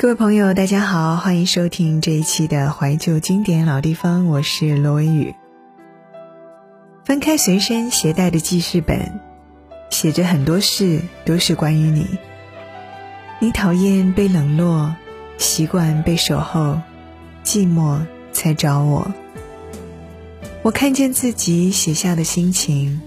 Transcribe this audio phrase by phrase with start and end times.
[0.00, 5.34] 各位朋友，大家好，欢迎收听这一期的怀旧经典老地方，我是罗文宇。
[7.04, 9.18] 翻开随身携带的记事本，
[9.90, 12.06] 写着很多事，都是关于你。
[13.40, 14.94] 你讨厌被冷落，
[15.36, 16.80] 习惯被守候，
[17.42, 17.98] 寂寞
[18.30, 19.12] 才找我。
[20.62, 23.00] 我看见自己写下的心情，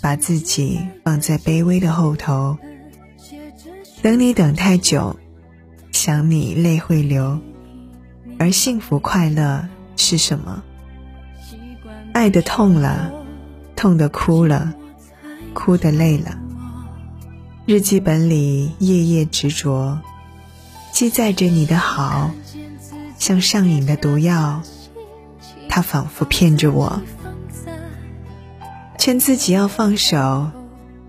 [0.00, 2.56] 把自己放在卑微的后头，
[4.02, 5.16] 等你等太久。
[5.98, 7.40] 想你泪会流，
[8.38, 10.62] 而幸福快乐是什么？
[12.14, 13.12] 爱的痛了，
[13.74, 14.72] 痛的哭了，
[15.54, 16.38] 哭的累了。
[17.66, 19.98] 日记本里夜夜执着，
[20.92, 22.30] 记载着你的好，
[23.18, 24.62] 像上瘾的毒药，
[25.68, 27.02] 它仿佛骗着我，
[28.96, 30.48] 劝自己要放手，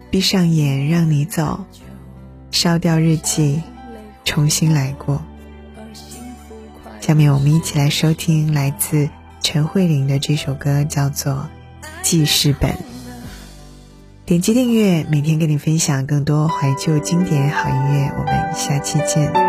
[0.09, 1.63] 闭上眼让你走，
[2.49, 3.61] 烧掉日记。
[4.29, 5.19] 重新来过。
[7.01, 9.09] 下面我们一起来收听来自
[9.41, 11.33] 陈慧琳的这首歌，叫做
[12.03, 12.71] 《记事本》。
[14.25, 18.11] 点击订阅，每天跟你分享更多怀旧经典好音乐。
[18.19, 19.48] 我们下期见。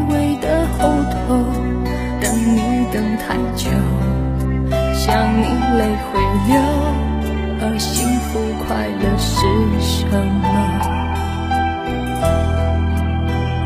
[3.21, 3.69] 太久，
[4.93, 5.05] 想
[5.37, 5.43] 你
[5.77, 6.53] 泪会流，
[7.61, 8.29] 而幸福
[8.65, 9.29] 快乐是
[9.79, 10.05] 什
[10.41, 10.45] 么？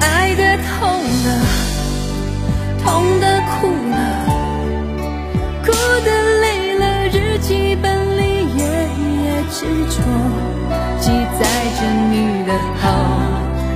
[0.01, 0.03] 爱
[0.35, 0.79] 的痛
[1.23, 1.27] 了，
[2.83, 2.85] 痛
[3.19, 3.55] 的哭
[3.91, 3.95] 了，
[5.63, 5.67] 哭
[6.03, 6.07] 的
[6.41, 6.45] 累
[6.77, 7.49] 了，日记
[7.81, 7.85] 本
[8.17, 8.21] 里
[8.55, 9.57] 夜夜执
[9.89, 9.95] 着，
[10.99, 11.05] 记
[11.39, 11.41] 载
[11.79, 12.13] 着你
[12.45, 12.49] 的
[12.81, 12.83] 好。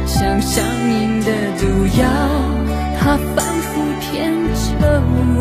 [0.05, 1.61] 像上瘾的毒
[1.99, 2.03] 药，
[3.01, 5.01] 他反复骗着
[5.35, 5.39] 我。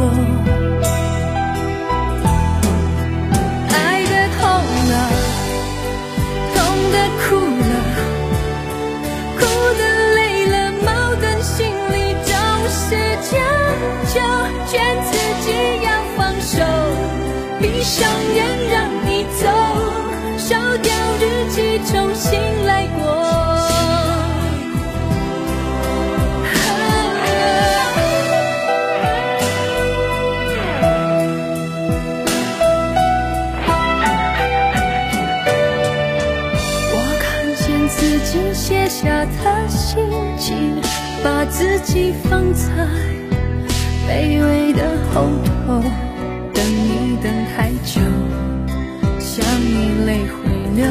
[3.74, 3.76] 爱
[4.06, 4.40] 的痛
[4.88, 4.92] 了，
[6.54, 6.56] 痛
[6.92, 7.26] 的哭
[7.68, 7.72] 了，
[9.38, 9.40] 哭
[9.76, 9.80] 的
[10.14, 10.54] 累了，
[10.86, 10.88] 矛
[11.20, 12.32] 盾心里总
[12.70, 12.80] 是
[13.26, 13.28] 强
[14.06, 14.14] 求，
[14.68, 15.10] 劝自
[15.44, 15.46] 己
[15.84, 15.86] 要
[16.16, 16.56] 放手，
[17.60, 17.96] 闭上
[18.34, 18.38] 眼
[18.70, 18.77] 让
[38.58, 39.96] 写下的心
[40.36, 40.74] 情，
[41.22, 42.66] 把自己放在
[44.06, 44.82] 卑微的
[45.14, 45.80] 后头，
[46.52, 48.00] 等你等太久，
[49.20, 50.84] 想你泪会流，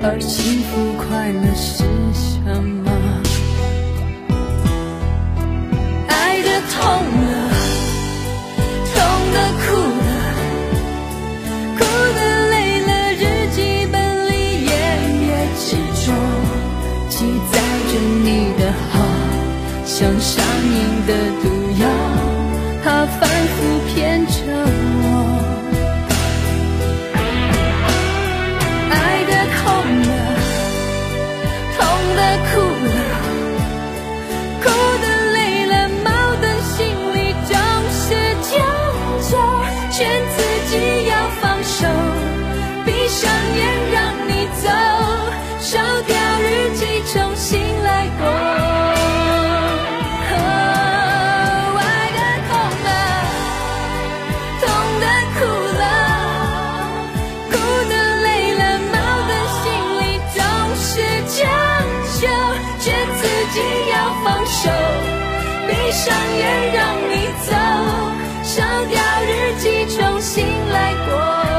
[0.00, 1.82] 而幸福快乐是
[2.14, 2.79] 什么？
[64.24, 64.70] 放手，
[65.66, 67.12] 闭上眼让你
[67.46, 67.52] 走，
[68.42, 71.49] 烧掉日记，重新来过。